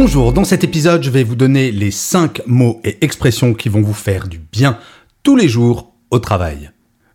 Bonjour, 0.00 0.32
dans 0.32 0.44
cet 0.44 0.62
épisode, 0.62 1.02
je 1.02 1.10
vais 1.10 1.24
vous 1.24 1.34
donner 1.34 1.72
les 1.72 1.90
5 1.90 2.42
mots 2.46 2.80
et 2.84 2.98
expressions 3.00 3.52
qui 3.52 3.68
vont 3.68 3.82
vous 3.82 3.92
faire 3.92 4.28
du 4.28 4.38
bien 4.38 4.78
tous 5.24 5.34
les 5.34 5.48
jours 5.48 5.92
au 6.12 6.20
travail. 6.20 6.70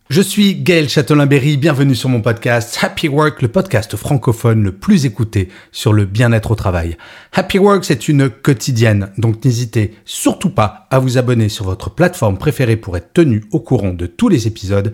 Je 0.09 0.21
suis 0.21 0.55
Gaël 0.55 0.89
Châtelain-Berry, 0.89 1.55
bienvenue 1.55 1.95
sur 1.95 2.09
mon 2.09 2.19
podcast 2.19 2.77
Happy 2.81 3.07
Work, 3.07 3.41
le 3.41 3.47
podcast 3.47 3.95
francophone 3.95 4.63
le 4.63 4.73
plus 4.73 5.05
écouté 5.05 5.47
sur 5.71 5.93
le 5.93 6.03
bien-être 6.03 6.51
au 6.51 6.55
travail. 6.55 6.97
Happy 7.31 7.57
Work, 7.57 7.85
c'est 7.85 8.09
une 8.09 8.29
quotidienne, 8.29 9.11
donc 9.17 9.45
n'hésitez 9.45 9.93
surtout 10.03 10.49
pas 10.49 10.85
à 10.89 10.99
vous 10.99 11.17
abonner 11.17 11.47
sur 11.47 11.63
votre 11.63 11.89
plateforme 11.89 12.37
préférée 12.37 12.75
pour 12.75 12.97
être 12.97 13.13
tenu 13.13 13.45
au 13.53 13.61
courant 13.61 13.93
de 13.93 14.07
tous 14.07 14.27
les 14.27 14.45
épisodes. 14.45 14.91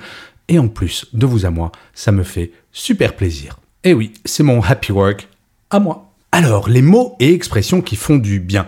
Et 0.48 0.60
en 0.60 0.68
plus, 0.68 1.08
de 1.14 1.26
vous 1.26 1.48
à 1.48 1.50
moi, 1.50 1.72
ça 1.96 2.12
me 2.12 2.22
fait 2.22 2.52
super 2.72 3.16
plaisir. 3.16 3.60
Et 3.84 3.96
oui, 3.96 4.14
c'est 4.26 4.44
mon 4.44 4.62
Happy 4.62 4.92
Work 4.92 5.28
à 5.72 5.80
moi. 5.80 6.09
Alors, 6.42 6.70
les 6.70 6.82
mots 6.82 7.18
et 7.20 7.34
expressions 7.34 7.82
qui 7.82 7.98
font 7.98 8.16
du 8.16 8.40
bien. 8.40 8.66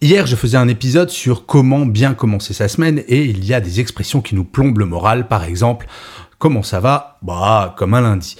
Hier, 0.00 0.28
je 0.28 0.36
faisais 0.36 0.56
un 0.56 0.68
épisode 0.68 1.10
sur 1.10 1.44
comment 1.44 1.84
bien 1.84 2.14
commencer 2.14 2.54
sa 2.54 2.68
semaine 2.68 3.02
et 3.08 3.24
il 3.24 3.44
y 3.44 3.52
a 3.52 3.60
des 3.60 3.80
expressions 3.80 4.20
qui 4.20 4.36
nous 4.36 4.44
plombent 4.44 4.78
le 4.78 4.86
moral. 4.86 5.26
Par 5.26 5.42
exemple, 5.42 5.88
comment 6.38 6.62
ça 6.62 6.78
va? 6.78 7.18
Bah, 7.22 7.74
comme 7.76 7.94
un 7.94 8.02
lundi. 8.02 8.36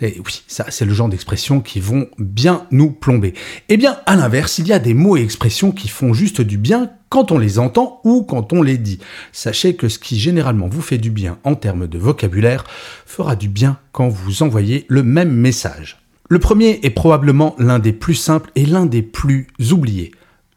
Oui, 0.00 0.44
ça, 0.46 0.66
c'est 0.68 0.84
le 0.84 0.94
genre 0.94 1.08
d'expressions 1.08 1.60
qui 1.60 1.80
vont 1.80 2.06
bien 2.16 2.68
nous 2.70 2.92
plomber. 2.92 3.34
Eh 3.68 3.76
bien, 3.76 3.98
à 4.06 4.14
l'inverse, 4.14 4.58
il 4.58 4.68
y 4.68 4.72
a 4.72 4.78
des 4.78 4.94
mots 4.94 5.16
et 5.16 5.22
expressions 5.22 5.72
qui 5.72 5.88
font 5.88 6.14
juste 6.14 6.42
du 6.42 6.58
bien 6.58 6.92
quand 7.08 7.32
on 7.32 7.38
les 7.38 7.58
entend 7.58 8.00
ou 8.04 8.22
quand 8.22 8.52
on 8.52 8.62
les 8.62 8.78
dit. 8.78 9.00
Sachez 9.32 9.74
que 9.74 9.88
ce 9.88 9.98
qui 9.98 10.20
généralement 10.20 10.68
vous 10.68 10.80
fait 10.80 10.98
du 10.98 11.10
bien 11.10 11.38
en 11.42 11.56
termes 11.56 11.88
de 11.88 11.98
vocabulaire 11.98 12.62
fera 13.04 13.34
du 13.34 13.48
bien 13.48 13.78
quand 13.90 14.08
vous 14.08 14.44
envoyez 14.44 14.86
le 14.86 15.02
même 15.02 15.32
message. 15.32 16.01
Le 16.32 16.38
premier 16.38 16.80
est 16.82 16.88
probablement 16.88 17.54
l'un 17.58 17.78
des 17.78 17.92
plus 17.92 18.14
simples 18.14 18.50
et 18.54 18.64
l'un 18.64 18.86
des 18.86 19.02
plus 19.02 19.48
oubliés. 19.70 20.12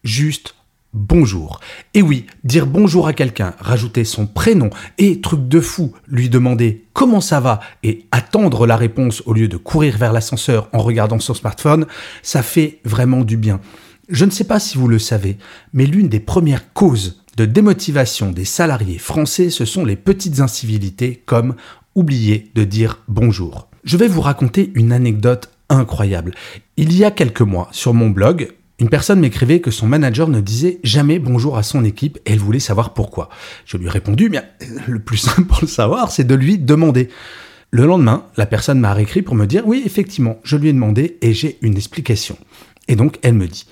Juste 0.06 0.56
bonjour. 0.94 1.59
Et 1.94 2.02
oui, 2.02 2.28
dire 2.45 2.66
bonjour 2.66 3.08
à 3.08 3.14
quelqu'un, 3.14 3.54
rajouter 3.59 4.06
son 4.06 4.26
prénom 4.26 4.70
et, 4.98 5.20
truc 5.20 5.50
de 5.50 5.59
fou, 5.59 5.92
lui 6.08 6.30
demander 6.30 6.86
comment 6.94 7.20
ça 7.20 7.42
va 7.42 7.59
et 7.84 8.06
attendre 8.12 8.66
la 8.66 8.78
réponse 8.78 9.22
au 9.26 9.34
lieu 9.34 9.50
de 9.50 9.58
courir 9.58 9.98
vers 9.98 10.14
l'ascenseur 10.14 10.70
en 10.72 10.78
regardant 10.78 11.20
son 11.20 11.34
smartphone, 11.34 11.88
ça 12.23 12.42
fait 12.42 12.80
vraiment 12.86 13.26
du 13.26 13.36
bien. 13.36 13.59
Je 14.08 14.23
ne 14.23 14.31
sais 14.31 14.46
pas 14.46 14.62
si 14.62 14.78
vous 14.78 14.88
le 14.88 14.98
savez, 14.98 15.38
mais 15.73 15.86
l'une 15.86 16.08
des 16.08 16.22
premières 16.22 16.72
causes 16.72 17.22
de 17.36 17.44
démotivation 17.44 18.31
des 18.31 18.46
salariés 18.46 18.98
français, 18.98 19.50
ce 19.50 19.66
sont 19.66 19.84
les 19.84 19.98
petites 19.98 20.40
incivilités 20.40 21.22
comme 21.26 21.53
oublier 21.96 22.50
de 22.56 22.64
dire 22.64 23.03
bonjour. 23.09 23.68
Je 23.84 23.98
vais 23.98 24.08
vous 24.08 24.22
raconter 24.22 24.72
une 24.73 24.94
anecdote 24.94 25.50
incroyable. 25.70 26.34
Il 26.78 26.96
y 26.96 27.04
a 27.04 27.12
quelques 27.12 27.42
mois, 27.42 27.70
sur 27.72 27.94
mon 27.94 28.10
blog, 28.10 28.50
une 28.80 28.90
personne 28.90 29.22
m'écrivait 29.22 29.62
que 29.62 29.72
son 29.72 29.88
manager 29.88 30.28
ne 30.28 30.42
disait 30.42 30.80
jamais 30.84 31.18
bonjour 31.18 31.58
à 31.58 31.64
son 31.64 31.86
équipe 31.86 32.20
et 32.26 32.34
elle 32.34 32.40
voulait 32.40 32.60
savoir 32.60 32.94
pourquoi. 32.94 33.30
Je 33.66 33.78
lui 33.78 33.86
ai 33.86 33.90
répondu, 33.90 34.30
bien, 34.30 34.44
le 34.88 35.00
plus 35.00 35.18
simple 35.18 35.46
pour 35.46 35.59
le 35.62 35.68
savoir, 35.68 36.12
c'est 36.12 36.25
de 36.25 36.36
lui 36.36 36.58
demander. 36.58 37.09
Le 37.72 37.86
lendemain, 37.86 38.25
la 38.38 38.46
personne 38.46 38.80
m'a 38.80 38.94
réécrit 38.94 39.22
pour 39.22 39.36
me 39.36 39.46
dire, 39.46 39.64
oui, 39.66 39.81
effectivement, 39.86 40.40
je 40.44 40.58
lui 40.58 40.70
ai 40.70 40.74
demandé 40.74 41.18
et 41.22 41.34
j'ai 41.34 41.58
une 41.62 41.78
explication. 41.78 42.38
Et 42.88 42.96
donc, 42.96 43.18
elle 43.22 43.34
me 43.34 43.48
dit, 43.48 43.66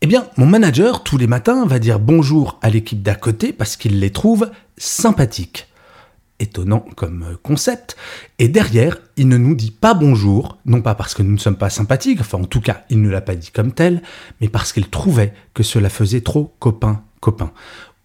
eh 0.00 0.06
bien, 0.06 0.26
mon 0.36 0.46
manager, 0.46 1.02
tous 1.02 1.18
les 1.18 1.26
matins, 1.26 1.66
va 1.66 1.78
dire 1.78 1.98
bonjour 1.98 2.58
à 2.62 2.70
l'équipe 2.70 3.02
d'à 3.02 3.14
côté 3.14 3.52
parce 3.52 3.76
qu'il 3.76 4.00
les 4.00 4.10
trouve 4.10 4.50
sympathiques 4.76 5.67
étonnant 6.40 6.84
comme 6.96 7.24
euh, 7.24 7.36
concept. 7.42 7.96
Et 8.38 8.48
derrière, 8.48 8.98
il 9.16 9.28
ne 9.28 9.36
nous 9.36 9.54
dit 9.54 9.70
pas 9.70 9.94
bonjour, 9.94 10.58
non 10.66 10.80
pas 10.80 10.94
parce 10.94 11.14
que 11.14 11.22
nous 11.22 11.32
ne 11.32 11.38
sommes 11.38 11.56
pas 11.56 11.70
sympathiques, 11.70 12.20
enfin 12.20 12.38
en 12.38 12.44
tout 12.44 12.60
cas, 12.60 12.84
il 12.90 13.02
ne 13.02 13.10
l'a 13.10 13.20
pas 13.20 13.34
dit 13.34 13.50
comme 13.50 13.72
tel, 13.72 14.02
mais 14.40 14.48
parce 14.48 14.72
qu'il 14.72 14.88
trouvait 14.88 15.32
que 15.54 15.62
cela 15.62 15.88
faisait 15.88 16.20
trop 16.20 16.54
copain-copain. 16.58 17.52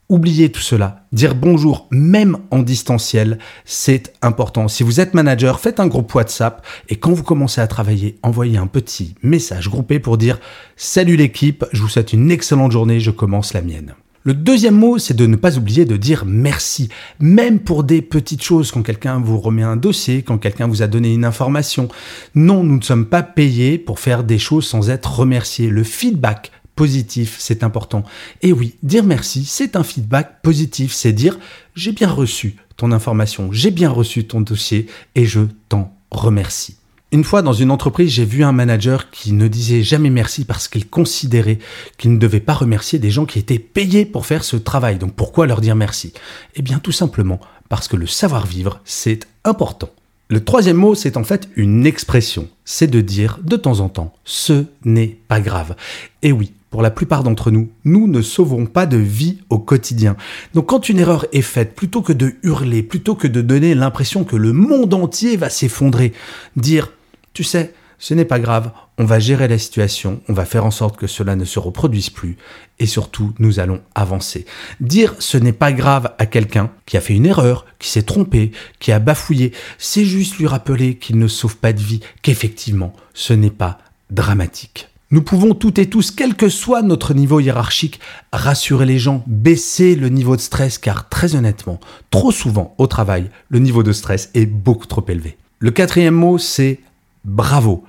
Oubliez 0.10 0.52
tout 0.52 0.62
cela. 0.62 1.06
Dire 1.12 1.34
bonjour, 1.34 1.88
même 1.90 2.38
en 2.52 2.60
distanciel, 2.60 3.40
c'est 3.66 4.14
important. 4.22 4.68
Si 4.68 4.84
vous 4.84 5.00
êtes 5.00 5.14
manager, 5.14 5.60
faites 5.60 5.80
un 5.80 5.88
groupe 5.88 6.14
WhatsApp 6.14 6.64
et 6.90 6.98
quand 6.98 7.14
vous 7.14 7.24
commencez 7.24 7.62
à 7.62 7.68
travailler, 7.68 8.20
envoyez 8.22 8.58
un 8.58 8.68
petit 8.68 9.16
message 9.24 9.70
groupé 9.70 10.00
pour 10.00 10.18
dire 10.18 10.40
Salut 10.76 11.16
l'équipe, 11.16 11.66
je 11.72 11.82
vous 11.82 11.88
souhaite 11.88 12.14
une 12.14 12.32
excellente 12.32 12.72
journée, 12.72 13.00
je 13.00 13.12
commence 13.12 13.54
la 13.54 13.62
mienne. 13.62 13.96
Le 14.26 14.34
deuxième 14.34 14.76
mot, 14.76 15.00
c'est 15.00 15.14
de 15.14 15.26
ne 15.26 15.36
pas 15.36 15.58
oublier 15.58 15.84
de 15.84 15.98
dire 15.98 16.24
merci, 16.26 16.88
même 17.20 17.60
pour 17.60 17.84
des 17.84 18.02
petites 18.02 18.42
choses, 18.42 18.72
quand 18.72 18.82
quelqu'un 18.82 19.20
vous 19.20 19.38
remet 19.38 19.64
un 19.64 19.76
dossier, 19.76 20.22
quand 20.22 20.38
quelqu'un 20.38 20.68
vous 20.68 20.82
a 20.82 20.88
donné 20.88 21.14
une 21.14 21.26
information. 21.26 21.90
Non, 22.34 22.64
nous 22.64 22.78
ne 22.78 22.84
sommes 22.84 23.06
pas 23.06 23.22
payés 23.22 23.78
pour 23.78 24.00
faire 24.00 24.24
des 24.24 24.40
choses 24.40 24.66
sans 24.66 24.90
être 24.90 25.20
remerciés. 25.20 25.68
Le 25.68 25.84
feedback 25.84 26.52
positif, 26.78 27.36
c'est 27.38 27.64
important. 27.64 28.04
Et 28.42 28.54
oui, 28.54 28.76
dire 28.82 29.04
merci, 29.04 29.44
c'est 29.44 29.76
un 29.76 29.84
feedback 29.84 30.42
positif, 30.42 30.94
c'est 30.94 31.12
dire 31.12 31.38
j'ai 31.76 31.92
bien 31.92 32.10
reçu 32.10 32.56
ton 32.78 32.94
information, 32.94 33.52
j'ai 33.52 33.72
bien 33.72 33.90
reçu 33.90 34.26
ton 34.26 34.40
dossier 34.40 34.88
et 35.16 35.26
je 35.26 35.42
t'en 35.68 35.94
remercie. 36.12 36.78
Une 37.14 37.24
fois 37.24 37.44
dans 37.44 37.54
une 37.54 37.70
entreprise, 37.70 38.10
j'ai 38.10 38.26
vu 38.26 38.44
un 38.44 38.54
manager 38.54 39.12
qui 39.12 39.34
ne 39.34 39.48
disait 39.48 39.84
jamais 39.84 40.10
merci 40.10 40.46
parce 40.46 40.68
qu'il 40.68 40.90
considérait 40.90 41.60
qu'il 42.00 42.12
ne 42.12 42.18
devait 42.18 42.40
pas 42.40 42.56
remercier 42.56 42.98
des 42.98 43.12
gens 43.12 43.28
qui 43.28 43.38
étaient 43.38 43.60
payés 43.60 44.04
pour 44.04 44.26
faire 44.26 44.44
ce 44.44 44.56
travail. 44.56 44.98
Donc 44.98 45.14
pourquoi 45.14 45.46
leur 45.46 45.62
dire 45.62 45.76
merci? 45.76 46.12
Eh 46.56 46.64
bien 46.64 46.80
tout 46.80 46.92
simplement 46.92 47.40
parce 47.70 47.88
que 47.88 47.98
le 47.98 48.08
savoir-vivre, 48.08 48.82
c'est 48.84 49.28
important. 49.44 49.92
Le 50.30 50.44
troisième 50.44 50.78
mot, 50.78 50.96
c'est 50.96 51.16
en 51.16 51.24
fait 51.24 51.50
une 51.56 51.86
expression. 51.86 52.48
C'est 52.66 52.88
de 52.88 53.00
dire 53.00 53.38
de 53.44 53.58
temps 53.58 53.82
en 53.82 53.90
temps, 53.90 54.16
ce 54.26 54.66
n'est 54.84 55.16
pas 55.28 55.40
grave. 55.40 55.76
Et 56.24 56.32
oui, 56.32 56.52
pour 56.72 56.82
la 56.82 56.90
plupart 56.90 57.24
d'entre 57.24 57.52
nous, 57.52 57.70
nous 57.86 58.08
ne 58.08 58.24
sauvons 58.24 58.66
pas 58.66 58.88
de 58.88 58.98
vie 58.98 59.38
au 59.52 59.60
quotidien. 59.60 60.16
Donc 60.56 60.66
quand 60.66 60.90
une 60.90 60.98
erreur 60.98 61.28
est 61.32 61.44
faite, 61.44 61.76
plutôt 61.76 62.02
que 62.02 62.14
de 62.14 62.34
hurler, 62.42 62.82
plutôt 62.82 63.14
que 63.14 63.28
de 63.28 63.42
donner 63.42 63.76
l'impression 63.76 64.24
que 64.24 64.36
le 64.36 64.52
monde 64.52 64.96
entier 64.96 65.38
va 65.38 65.52
s'effondrer, 65.52 66.14
dire 66.56 66.90
tu 67.34 67.44
sais, 67.44 67.74
ce 68.00 68.14
n'est 68.14 68.26
pas 68.26 68.40
grave, 68.40 68.72
on 68.98 69.06
va 69.06 69.20
gérer 69.20 69.48
la 69.48 69.58
situation, 69.58 70.22
on 70.28 70.34
va 70.34 70.46
faire 70.46 70.66
en 70.66 70.72
sorte 70.72 70.98
que 70.98 71.08
cela 71.08 71.36
ne 71.36 71.46
se 71.46 71.58
reproduise 71.58 72.10
plus, 72.10 72.38
et 72.80 72.86
surtout, 72.86 73.34
nous 73.40 73.60
allons 73.60 73.80
avancer. 73.96 74.46
Dire 74.82 75.16
ce 75.20 75.38
n'est 75.38 75.54
pas 75.54 75.72
grave 75.72 76.14
à 76.18 76.26
quelqu'un 76.26 76.70
qui 76.86 76.98
a 76.98 77.02
fait 77.02 77.16
une 77.16 77.26
erreur, 77.26 77.66
qui 77.80 77.90
s'est 77.90 78.04
trompé, 78.04 78.52
qui 78.80 78.92
a 78.92 79.00
bafouillé, 79.00 79.54
c'est 79.78 80.06
juste 80.06 80.38
lui 80.38 80.48
rappeler 80.48 80.96
qu'il 80.96 81.18
ne 81.18 81.28
sauve 81.28 81.58
pas 81.58 81.72
de 81.74 81.82
vie, 81.82 82.02
qu'effectivement, 82.22 82.94
ce 83.14 83.34
n'est 83.34 83.50
pas 83.50 83.78
dramatique. 84.12 84.90
Nous 85.10 85.22
pouvons 85.22 85.54
toutes 85.54 85.80
et 85.80 85.90
tous, 85.90 86.12
quel 86.12 86.36
que 86.36 86.50
soit 86.50 86.82
notre 86.82 87.14
niveau 87.14 87.40
hiérarchique, 87.40 88.00
rassurer 88.34 88.86
les 88.86 89.00
gens, 89.00 89.24
baisser 89.28 89.96
le 89.96 90.10
niveau 90.10 90.36
de 90.36 90.42
stress, 90.42 90.78
car 90.78 91.08
très 91.08 91.36
honnêtement, 91.36 91.80
trop 92.10 92.32
souvent 92.32 92.76
au 92.80 92.88
travail, 92.88 93.30
le 93.48 93.60
niveau 93.60 93.84
de 93.84 93.94
stress 93.94 94.30
est 94.34 94.48
beaucoup 94.48 94.88
trop 94.88 95.06
élevé. 95.08 95.38
Le 95.60 95.72
quatrième 95.72 96.16
mot, 96.16 96.38
c'est 96.38 96.80
bravo. 97.24 97.84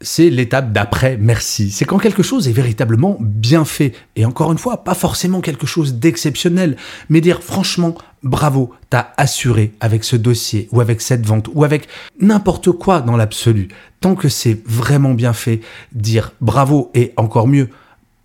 C'est 0.00 0.30
l'étape 0.30 0.72
d'après 0.72 1.16
merci. 1.16 1.70
C'est 1.70 1.84
quand 1.84 1.98
quelque 1.98 2.24
chose 2.24 2.48
est 2.48 2.52
véritablement 2.52 3.16
bien 3.20 3.64
fait. 3.64 3.92
Et 4.16 4.24
encore 4.24 4.50
une 4.50 4.58
fois, 4.58 4.82
pas 4.82 4.94
forcément 4.94 5.40
quelque 5.40 5.66
chose 5.66 5.94
d'exceptionnel, 5.94 6.76
mais 7.08 7.20
dire 7.20 7.42
franchement 7.42 7.94
bravo, 8.22 8.72
t'as 8.90 9.08
assuré 9.16 9.72
avec 9.80 10.04
ce 10.04 10.16
dossier 10.16 10.68
ou 10.72 10.80
avec 10.80 11.00
cette 11.00 11.26
vente 11.26 11.48
ou 11.54 11.64
avec 11.64 11.88
n'importe 12.20 12.72
quoi 12.72 13.00
dans 13.00 13.16
l'absolu. 13.16 13.68
Tant 14.00 14.14
que 14.14 14.28
c'est 14.28 14.60
vraiment 14.66 15.14
bien 15.14 15.32
fait, 15.32 15.60
dire 15.92 16.32
bravo 16.40 16.90
et 16.94 17.12
encore 17.16 17.48
mieux, 17.48 17.68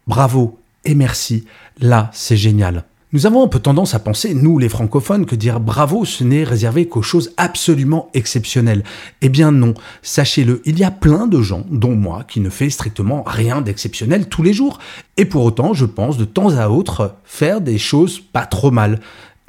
bravo 0.08 0.60
et 0.86 0.96
merci, 0.96 1.46
là 1.80 2.10
c'est 2.14 2.38
génial. 2.38 2.84
Nous 3.14 3.26
avons 3.26 3.42
un 3.42 3.48
peu 3.48 3.60
tendance 3.60 3.94
à 3.94 4.00
penser, 4.00 4.34
nous 4.34 4.60
les 4.60 4.68
francophones, 4.68 5.26
que 5.26 5.36
dire 5.36 5.62
bravo 5.62 6.04
ce 6.04 6.26
n'est 6.26 6.44
réservé 6.44 6.90
qu'aux 6.90 7.02
choses 7.02 7.32
absolument 7.38 8.10
exceptionnelles. 8.14 8.84
Eh 9.22 9.30
bien 9.30 9.54
non, 9.54 9.76
sachez-le, 10.02 10.62
il 10.66 10.78
y 10.78 10.84
a 10.84 10.92
plein 10.92 11.26
de 11.26 11.42
gens, 11.42 11.66
dont 11.72 11.96
moi, 11.96 12.26
qui 12.28 12.42
ne 12.42 12.50
fait 12.50 12.70
strictement 12.70 13.24
rien 13.26 13.62
d'exceptionnel 13.62 14.28
tous 14.28 14.44
les 14.44 14.52
jours. 14.52 14.80
Et 15.16 15.24
pour 15.24 15.46
autant, 15.46 15.74
je 15.74 15.86
pense 15.86 16.18
de 16.18 16.26
temps 16.26 16.58
à 16.58 16.68
autre 16.68 17.16
faire 17.24 17.62
des 17.62 17.78
choses 17.78 18.20
pas 18.20 18.46
trop 18.46 18.72
mal. 18.72 19.00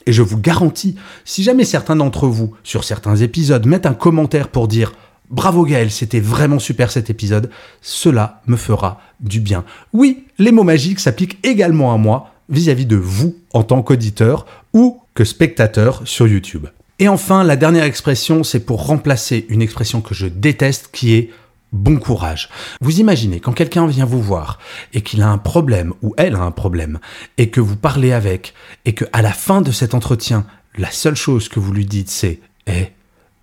Et 0.06 0.12
je 0.12 0.22
vous 0.22 0.38
garantis, 0.38 0.94
si 1.24 1.42
jamais 1.42 1.64
certains 1.64 1.96
d'entre 1.96 2.28
vous, 2.28 2.54
sur 2.62 2.84
certains 2.84 3.16
épisodes, 3.16 3.66
mettent 3.66 3.86
un 3.86 3.94
commentaire 3.94 4.50
pour 4.50 4.68
dire 4.68 4.92
Bravo 5.30 5.64
Gaël, 5.64 5.90
c'était 5.90 6.20
vraiment 6.20 6.60
super 6.60 6.92
cet 6.92 7.10
épisode. 7.10 7.50
Cela 7.82 8.40
me 8.46 8.56
fera 8.56 9.00
du 9.18 9.40
bien. 9.40 9.64
Oui, 9.92 10.26
les 10.38 10.52
mots 10.52 10.62
magiques 10.62 11.00
s'appliquent 11.00 11.44
également 11.44 11.92
à 11.92 11.96
moi 11.96 12.30
vis-à-vis 12.48 12.86
de 12.86 12.96
vous 12.96 13.36
en 13.52 13.62
tant 13.62 13.82
qu'auditeur 13.82 14.46
ou 14.72 15.00
que 15.14 15.24
spectateur 15.24 16.02
sur 16.04 16.26
YouTube. 16.26 16.66
Et 16.98 17.08
enfin, 17.08 17.44
la 17.44 17.56
dernière 17.56 17.84
expression, 17.84 18.42
c'est 18.42 18.60
pour 18.60 18.86
remplacer 18.86 19.46
une 19.48 19.62
expression 19.62 20.00
que 20.00 20.14
je 20.14 20.26
déteste 20.26 20.90
qui 20.92 21.14
est 21.14 21.30
bon 21.72 21.98
courage. 21.98 22.48
Vous 22.80 22.98
imaginez 22.98 23.40
quand 23.40 23.52
quelqu'un 23.52 23.86
vient 23.86 24.06
vous 24.06 24.22
voir 24.22 24.58
et 24.94 25.02
qu'il 25.02 25.22
a 25.22 25.28
un 25.28 25.38
problème 25.38 25.92
ou 26.02 26.14
elle 26.16 26.34
a 26.34 26.40
un 26.40 26.50
problème 26.50 26.98
et 27.36 27.50
que 27.50 27.60
vous 27.60 27.76
parlez 27.76 28.12
avec 28.12 28.54
et 28.84 28.94
que 28.94 29.04
à 29.12 29.22
la 29.22 29.32
fin 29.32 29.60
de 29.60 29.70
cet 29.70 29.94
entretien, 29.94 30.46
la 30.76 30.90
seule 30.90 31.14
chose 31.16 31.48
que 31.48 31.60
vous 31.60 31.72
lui 31.72 31.84
dites 31.84 32.08
c'est 32.08 32.40
"Eh, 32.66 32.86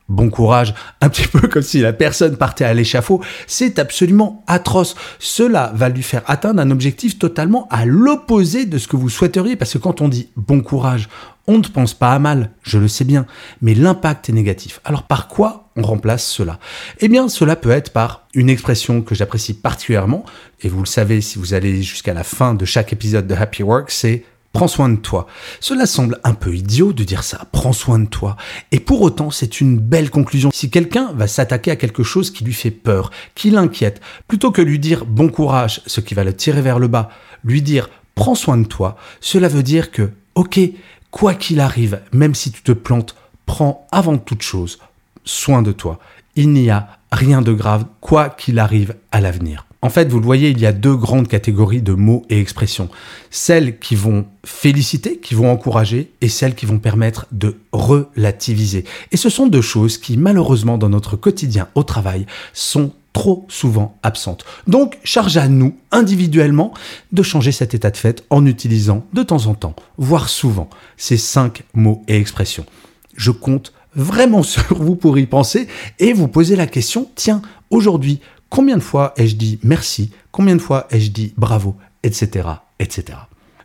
bon 0.08 0.30
courage, 0.30 0.74
un 1.02 1.10
petit 1.10 1.28
peu 1.28 1.48
comme 1.48 1.64
si 1.64 1.82
la 1.82 1.94
personne 1.94 2.38
partait 2.38 2.66
à 2.66 2.74
l'échafaud, 2.74 3.22
c'est 3.48 3.80
absolument 3.80 4.44
atroce. 4.48 4.96
Cela 5.20 5.72
va 5.74 5.90
lui 5.90 6.04
faire 6.04 6.22
atteindre 6.28 6.62
un 6.62 6.72
objectif 6.72 7.18
totalement 7.18 7.68
à 7.72 7.86
l'opposé 7.86 8.66
de 8.66 8.78
ce 8.78 8.88
que 8.88 8.98
vous 8.98 9.10
souhaiteriez, 9.10 9.56
parce 9.56 9.74
que 9.74 9.78
quand 9.80 10.02
on 10.02 10.08
dit 10.08 10.30
bon 10.36 10.62
courage, 10.62 11.10
on 11.48 11.60
ne 11.60 11.64
pense 11.64 11.94
pas 11.94 12.12
à 12.12 12.20
mal, 12.20 12.52
je 12.64 12.80
le 12.80 12.88
sais 12.88 13.04
bien, 13.04 13.28
mais 13.62 13.76
l'impact 13.76 14.30
est 14.30 14.34
négatif. 14.34 14.80
Alors 14.84 15.04
par 15.04 15.28
quoi 15.28 15.70
on 15.76 15.82
remplace 15.84 16.26
cela? 16.26 16.60
Eh 17.00 17.08
bien, 17.08 17.28
cela 17.28 17.56
peut 17.56 17.72
être 17.72 17.92
par 17.92 18.28
une 18.34 18.50
expression 18.50 19.02
que 19.02 19.14
j'apprécie 19.14 19.54
particulièrement, 19.54 20.26
et 20.62 20.70
vous 20.70 20.80
le 20.80 20.88
savez 20.88 21.22
si 21.22 21.38
vous 21.38 21.54
allez 21.54 21.84
jusqu'à 21.84 22.14
la 22.14 22.24
fin 22.24 22.54
de 22.54 22.66
chaque 22.66 22.94
épisode 22.94 23.28
de 23.28 23.36
Happy 23.36 23.64
Work, 23.64 23.92
c'est 23.92 24.24
prends 24.56 24.70
soin 24.70 24.88
de 24.88 24.96
toi. 24.96 25.28
Cela 25.60 25.86
semble 25.86 26.18
un 26.24 26.34
peu 26.34 26.56
idiot 26.56 26.94
de 26.94 27.04
dire 27.04 27.24
ça, 27.24 27.46
prends 27.52 27.74
soin 27.74 28.00
de 28.00 28.06
toi. 28.06 28.38
Et 28.72 28.80
pour 28.80 29.02
autant, 29.02 29.30
c'est 29.30 29.60
une 29.60 29.78
belle 29.78 30.10
conclusion. 30.10 30.50
Si 30.54 30.70
quelqu'un 30.70 31.12
va 31.12 31.28
s'attaquer 31.28 31.72
à 31.72 31.76
quelque 31.76 32.04
chose 32.04 32.32
qui 32.32 32.46
lui 32.46 32.54
fait 32.54 32.72
peur, 32.72 33.12
qui 33.36 33.50
l'inquiète, 33.50 34.02
plutôt 34.30 34.54
que 34.54 34.62
lui 34.62 34.80
dire 34.80 35.04
bon 35.06 35.28
courage, 35.28 35.82
ce 35.88 36.00
qui 36.00 36.14
va 36.14 36.24
le 36.24 36.34
tirer 36.34 36.62
vers 36.62 36.80
le 36.80 36.88
bas, 36.88 37.10
lui 37.44 37.62
dire 37.62 37.90
prends 38.16 38.34
soin 38.34 38.56
de 38.56 38.64
toi, 38.64 38.96
cela 39.20 39.50
veut 39.50 39.62
dire 39.62 39.92
que, 39.92 40.10
ok, 40.36 40.58
quoi 41.12 41.34
qu'il 41.34 41.60
arrive, 41.60 42.00
même 42.14 42.34
si 42.34 42.50
tu 42.50 42.62
te 42.62 42.72
plantes, 42.72 43.14
prends 43.46 43.86
avant 43.92 44.18
toute 44.18 44.42
chose 44.42 44.80
soin 45.26 45.64
de 45.64 45.74
toi. 45.74 46.00
Il 46.38 46.54
n'y 46.54 46.70
a 46.70 46.88
rien 47.12 47.42
de 47.42 47.52
grave, 47.52 47.84
quoi 48.00 48.30
qu'il 48.30 48.60
arrive 48.60 48.96
à 49.12 49.20
l'avenir. 49.20 49.66
En 49.82 49.90
fait, 49.90 50.10
vous 50.10 50.20
le 50.20 50.26
voyez, 50.26 50.50
il 50.50 50.60
y 50.60 50.66
a 50.66 50.72
deux 50.72 50.96
grandes 50.96 51.28
catégories 51.28 51.82
de 51.82 51.94
mots 51.94 52.26
et 52.30 52.40
expressions. 52.40 52.90
Celles 53.30 53.78
qui 53.78 53.96
vont 53.96 54.26
féliciter, 54.44 55.18
qui 55.20 55.36
vont 55.36 55.52
encourager, 55.52 56.12
et 56.22 56.30
celles 56.30 56.56
qui 56.56 56.66
vont 56.66 56.80
permettre 56.80 57.28
de 57.32 57.58
relativiser. 57.72 58.86
Et 59.12 59.18
ce 59.18 59.30
sont 59.30 59.48
deux 59.48 59.62
choses 59.62 59.98
qui, 59.98 60.18
malheureusement, 60.18 60.78
dans 60.78 60.90
notre 60.90 61.16
quotidien 61.18 61.68
au 61.76 61.84
travail, 61.84 62.26
sont 62.54 62.92
trop 63.16 63.46
souvent 63.48 63.98
absentes. 64.04 64.44
Donc, 64.68 64.98
charge 65.06 65.38
à 65.38 65.48
nous, 65.48 65.78
individuellement, 65.92 66.74
de 67.14 67.24
changer 67.24 67.54
cet 67.54 67.74
état 67.74 67.90
de 67.90 67.98
fait 67.98 68.26
en 68.30 68.46
utilisant 68.46 69.06
de 69.14 69.24
temps 69.24 69.46
en 69.46 69.54
temps, 69.54 69.76
voire 69.98 70.28
souvent, 70.28 70.70
ces 70.98 71.16
cinq 71.16 71.64
mots 71.74 72.04
et 72.10 72.18
expressions. 72.18 72.66
Je 73.16 73.32
compte 73.32 73.72
vraiment 73.96 74.44
sur 74.56 74.76
vous 74.76 74.96
pour 74.96 75.18
y 75.18 75.26
penser 75.28 75.68
et 76.00 76.12
vous 76.12 76.28
poser 76.28 76.58
la 76.58 76.68
question, 76.68 77.10
tiens, 77.16 77.42
aujourd'hui, 77.70 78.20
Combien 78.56 78.78
de 78.78 78.82
fois 78.82 79.14
ai-je 79.18 79.36
dit 79.36 79.60
merci 79.64 80.12
Combien 80.32 80.56
de 80.56 80.62
fois 80.62 80.88
ai-je 80.90 81.12
dit 81.12 81.34
bravo 81.36 81.76
Etc. 82.04 82.48
etc. 82.80 83.18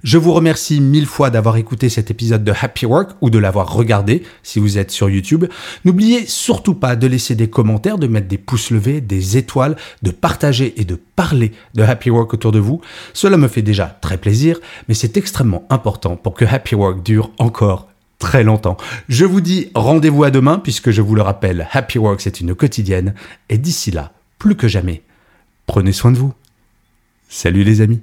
Je 0.03 0.19
vous 0.19 0.33
remercie 0.33 0.81
mille 0.81 1.07
fois 1.07 1.31
d'avoir 1.31 1.59
écouté 1.59 1.89
cet 1.89 2.11
épisode 2.11 2.43
de 2.43 2.53
Happy 2.61 2.87
Work 2.87 3.13
ou 3.21 3.31
de 3.31 3.39
l'avoir 3.39 3.73
regardé 3.73 4.25
si 4.43 4.59
vous 4.59 4.79
êtes 4.79 4.91
sur 4.91 5.09
YouTube. 5.09 5.45
N'oubliez 5.85 6.27
surtout 6.27 6.75
pas 6.75 6.97
de 6.97 7.07
laisser 7.07 7.37
des 7.37 7.49
commentaires, 7.49 7.99
de 7.99 8.09
mettre 8.09 8.27
des 8.27 8.37
pouces 8.37 8.73
levés, 8.73 9.01
des 9.01 9.37
étoiles, 9.37 9.77
de 10.03 10.11
partager 10.11 10.75
et 10.81 10.85
de 10.85 10.97
parler 10.97 11.53
de 11.75 11.85
Happy 11.85 12.11
Work 12.11 12.35
autour 12.35 12.51
de 12.51 12.59
vous. 12.59 12.81
Cela 13.13 13.37
me 13.37 13.47
fait 13.47 13.63
déjà 13.63 13.87
très 13.87 14.19
plaisir, 14.19 14.59
mais 14.89 14.95
c'est 14.95 15.17
extrêmement 15.17 15.67
important 15.71 16.17
pour 16.17 16.35
que 16.35 16.45
Happy 16.45 16.75
Work 16.75 17.05
dure 17.05 17.31
encore 17.39 17.87
très 18.19 18.43
longtemps. 18.43 18.77
Je 19.09 19.25
vous 19.25 19.41
dis 19.41 19.71
rendez-vous 19.77 20.25
à 20.25 20.33
demain 20.33 20.59
puisque 20.59 20.91
je 20.91 21.01
vous 21.01 21.15
le 21.15 21.23
rappelle, 21.23 21.69
Happy 21.71 21.99
Work 21.99 22.21
c'est 22.21 22.41
une 22.41 22.57
quotidienne 22.57 23.15
et 23.49 23.57
d'ici 23.57 23.93
là, 23.93 24.11
plus 24.41 24.57
que 24.57 24.67
jamais. 24.67 25.03
Prenez 25.67 25.93
soin 25.93 26.11
de 26.11 26.19
vous. 26.19 26.35
Salut 27.29 27.63
les 27.63 27.81
amis. 27.81 28.03